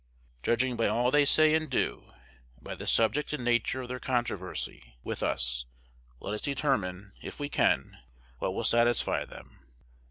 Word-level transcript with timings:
Judging 0.41 0.75
by 0.75 0.87
all 0.87 1.11
they 1.11 1.25
say 1.25 1.53
and 1.53 1.69
do, 1.69 2.11
and 2.57 2.63
by 2.63 2.73
the 2.73 2.87
subject 2.87 3.33
and 3.33 3.45
nature 3.45 3.81
of 3.83 3.87
their 3.87 3.99
controversy 3.99 4.95
with 5.03 5.21
us, 5.21 5.65
let 6.19 6.33
us 6.33 6.41
determine, 6.41 7.13
if 7.21 7.39
we 7.39 7.49
can, 7.49 7.99
what 8.39 8.55
will 8.55 8.63
satisfy 8.63 9.25
them. 9.25 9.59